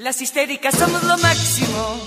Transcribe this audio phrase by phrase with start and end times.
[0.00, 2.00] Las histéricas somos lo máximo.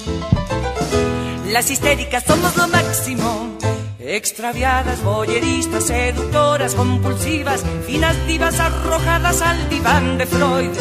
[1.52, 3.56] Las histéricas somos lo máximo.
[4.00, 10.72] Extraviadas, boyeristas, seductoras, compulsivas, finas divas arrojadas al diván de Freud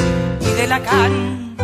[0.40, 1.54] y de Lacan.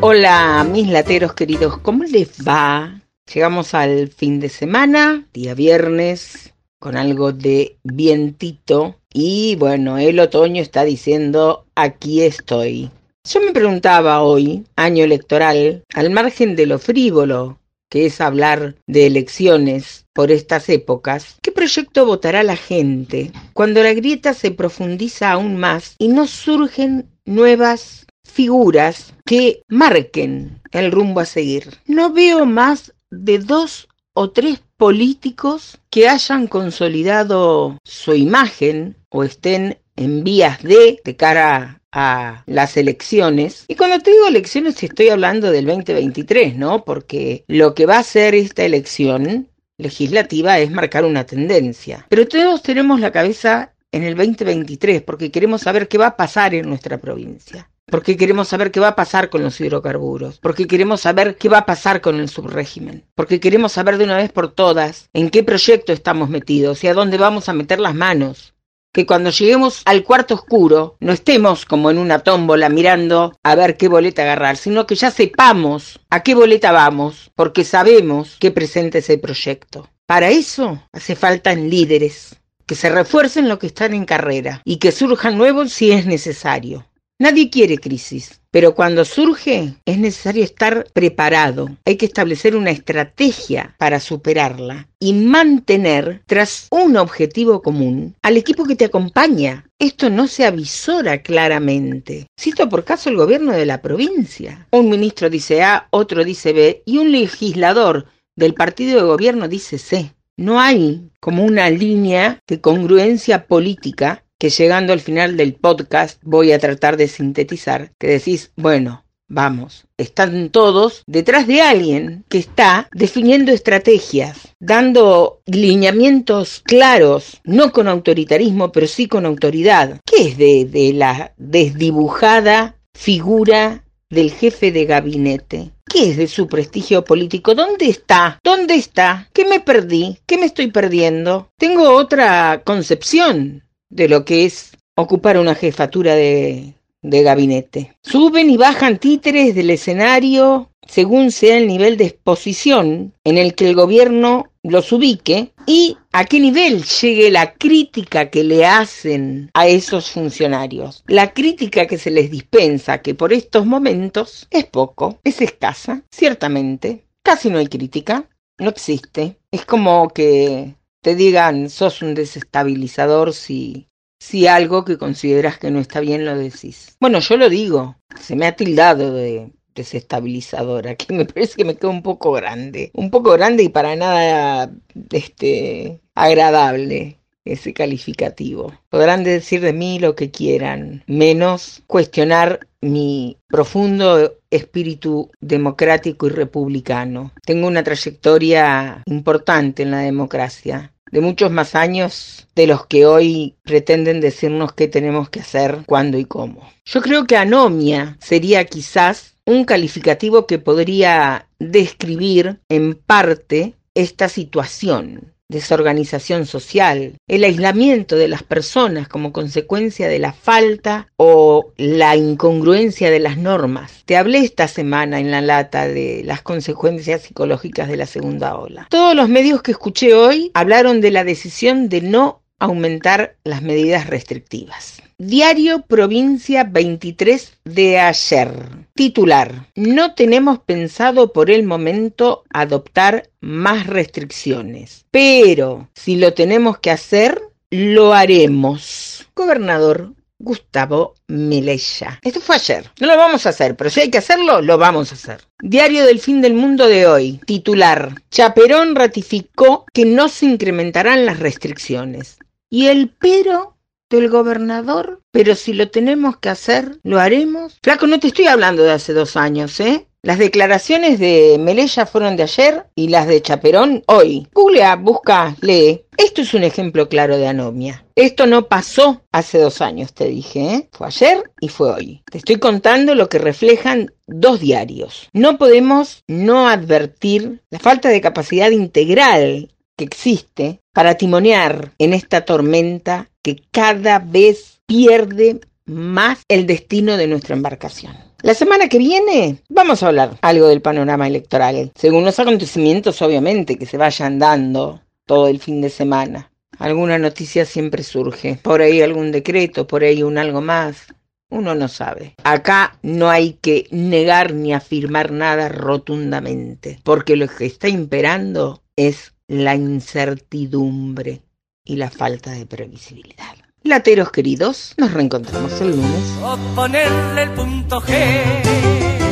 [0.00, 3.00] Hola, mis lateros queridos, ¿cómo les va?
[3.32, 8.96] Llegamos al fin de semana, día viernes, con algo de vientito.
[9.14, 12.90] Y bueno, el otoño está diciendo, aquí estoy.
[13.30, 17.58] Yo me preguntaba hoy, año electoral, al margen de lo frívolo
[17.90, 23.92] que es hablar de elecciones por estas épocas, ¿qué proyecto votará la gente cuando la
[23.92, 31.26] grieta se profundiza aún más y no surgen nuevas figuras que marquen el rumbo a
[31.26, 31.76] seguir?
[31.86, 39.78] No veo más de dos o tres políticos que hayan consolidado su imagen o estén
[39.98, 43.64] en vías de, cara a las elecciones.
[43.68, 46.84] Y cuando te digo elecciones estoy hablando del 2023, ¿no?
[46.84, 52.06] Porque lo que va a hacer esta elección legislativa es marcar una tendencia.
[52.08, 56.54] Pero todos tenemos la cabeza en el 2023 porque queremos saber qué va a pasar
[56.54, 57.68] en nuestra provincia.
[57.86, 60.38] Porque queremos saber qué va a pasar con los hidrocarburos.
[60.40, 63.04] Porque queremos saber qué va a pasar con el subrégimen.
[63.14, 66.94] Porque queremos saber de una vez por todas en qué proyecto estamos metidos y a
[66.94, 68.52] dónde vamos a meter las manos
[68.92, 73.76] que cuando lleguemos al cuarto oscuro no estemos como en una tómbola mirando a ver
[73.76, 78.98] qué boleta agarrar, sino que ya sepamos a qué boleta vamos, porque sabemos qué presenta
[78.98, 79.88] ese proyecto.
[80.06, 84.92] Para eso hace falta líderes, que se refuercen los que están en carrera y que
[84.92, 86.86] surjan nuevos si es necesario.
[87.18, 91.76] Nadie quiere crisis, pero cuando surge es necesario estar preparado.
[91.84, 98.64] Hay que establecer una estrategia para superarla y mantener tras un objetivo común al equipo
[98.64, 99.70] que te acompaña.
[99.78, 102.26] Esto no se avisora claramente.
[102.36, 104.66] Cito por caso el gobierno de la provincia.
[104.72, 109.78] Un ministro dice A, otro dice B y un legislador del partido de gobierno dice
[109.78, 110.16] C.
[110.36, 116.52] No hay como una línea de congruencia política que llegando al final del podcast voy
[116.52, 122.88] a tratar de sintetizar, que decís, bueno, vamos, están todos detrás de alguien que está
[122.92, 130.00] definiendo estrategias, dando lineamientos claros, no con autoritarismo, pero sí con autoridad.
[130.04, 135.72] ¿Qué es de, de la desdibujada figura del jefe de gabinete?
[135.84, 137.54] ¿Qué es de su prestigio político?
[137.54, 138.38] ¿Dónde está?
[138.44, 139.28] ¿Dónde está?
[139.32, 140.18] ¿Qué me perdí?
[140.26, 141.48] ¿Qué me estoy perdiendo?
[141.58, 147.96] Tengo otra concepción de lo que es ocupar una jefatura de, de gabinete.
[148.02, 153.68] Suben y bajan títeres del escenario según sea el nivel de exposición en el que
[153.68, 159.66] el gobierno los ubique y a qué nivel llegue la crítica que le hacen a
[159.66, 161.04] esos funcionarios.
[161.06, 167.04] La crítica que se les dispensa, que por estos momentos es poco, es escasa, ciertamente.
[167.22, 168.28] Casi no hay crítica,
[168.58, 169.38] no existe.
[169.50, 173.88] Es como que te digan sos un desestabilizador si,
[174.18, 176.96] si algo que consideras que no está bien lo decís.
[177.00, 181.76] Bueno, yo lo digo, se me ha tildado de desestabilizadora, que me parece que me
[181.76, 184.70] queda un poco grande, un poco grande y para nada
[185.10, 188.74] este agradable ese calificativo.
[188.90, 197.32] Podrán decir de mí lo que quieran, menos cuestionar mi profundo espíritu democrático y republicano.
[197.44, 203.56] Tengo una trayectoria importante en la democracia de muchos más años de los que hoy
[203.62, 206.68] pretenden decirnos qué tenemos que hacer, cuándo y cómo.
[206.84, 215.34] Yo creo que anomia sería quizás un calificativo que podría describir en parte esta situación
[215.48, 223.10] desorganización social, el aislamiento de las personas como consecuencia de la falta o la incongruencia
[223.10, 224.02] de las normas.
[224.04, 228.86] Te hablé esta semana en la lata de las consecuencias psicológicas de la segunda ola.
[228.90, 234.06] Todos los medios que escuché hoy hablaron de la decisión de no aumentar las medidas
[234.06, 235.02] restrictivas.
[235.18, 238.50] Diario Provincia 23 de ayer.
[238.94, 239.66] Titular.
[239.74, 247.42] No tenemos pensado por el momento adoptar más restricciones, pero si lo tenemos que hacer,
[247.70, 249.28] lo haremos.
[249.34, 252.20] Gobernador Gustavo Melella.
[252.22, 252.88] Esto fue ayer.
[253.00, 255.40] No lo vamos a hacer, pero si hay que hacerlo, lo vamos a hacer.
[255.60, 257.40] Diario del fin del mundo de hoy.
[257.44, 258.14] Titular.
[258.30, 262.38] Chaperón ratificó que no se incrementarán las restricciones.
[262.70, 263.76] Y el pero
[264.10, 267.78] del gobernador, pero si lo tenemos que hacer, lo haremos.
[267.82, 270.06] Flaco, no te estoy hablando de hace dos años, ¿eh?
[270.22, 274.48] Las declaraciones de Melella fueron de ayer y las de Chaperón hoy.
[274.52, 276.02] Googlea, busca, lee.
[276.16, 278.04] Esto es un ejemplo claro de anomia.
[278.16, 280.88] Esto no pasó hace dos años, te dije, ¿eh?
[280.90, 282.22] fue ayer y fue hoy.
[282.28, 285.28] Te estoy contando lo que reflejan dos diarios.
[285.32, 292.44] No podemos no advertir la falta de capacidad integral que existe para timonear en esta
[292.44, 298.16] tormenta que cada vez pierde más el destino de nuestra embarcación.
[298.42, 303.76] La semana que viene vamos a hablar algo del panorama electoral, según los acontecimientos obviamente
[303.76, 306.52] que se vayan dando todo el fin de semana.
[306.78, 311.08] Alguna noticia siempre surge, por ahí algún decreto, por ahí un algo más,
[311.50, 312.36] uno no sabe.
[312.44, 319.32] Acá no hay que negar ni afirmar nada rotundamente, porque lo que está imperando es
[319.48, 321.42] la incertidumbre
[321.84, 323.56] y la falta de previsibilidad.
[323.82, 326.38] Lateros queridos, nos reencontramos el lunes.
[326.74, 329.27] Ponerle el punto G